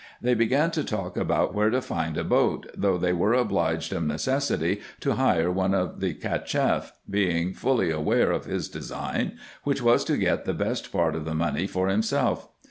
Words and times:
They 0.19 0.33
began 0.33 0.71
to 0.71 0.83
talk 0.83 1.15
about 1.15 1.53
where 1.53 1.69
to 1.69 1.79
find 1.79 2.17
a 2.17 2.23
boat, 2.23 2.65
though 2.75 2.97
they 2.97 3.13
were 3.13 3.35
obliged 3.35 3.93
of 3.93 4.01
necessity 4.03 4.81
to 5.01 5.13
hire 5.13 5.51
one 5.51 5.75
of 5.75 5.99
the 5.99 6.15
Cacheff, 6.15 6.91
being 7.07 7.53
fully 7.53 7.91
aware 7.91 8.31
of 8.31 8.45
his 8.45 8.67
design, 8.67 9.37
which 9.63 9.79
was 9.83 10.03
to 10.05 10.17
get 10.17 10.45
the 10.45 10.55
best 10.55 10.91
part 10.91 11.13
of 11.15 11.25
the 11.25 11.35
money 11.35 11.67
for 11.67 11.87
himself. 11.87 12.47